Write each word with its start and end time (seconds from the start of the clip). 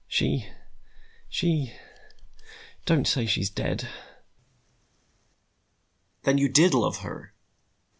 "She 0.07 0.47
she 1.29 1.73
don't 2.85 3.05
say 3.05 3.27
she's 3.27 3.51
dead!" 3.51 3.87
"Then 6.23 6.39
you 6.39 6.49
did 6.49 6.73
love 6.73 7.01
her!" 7.01 7.35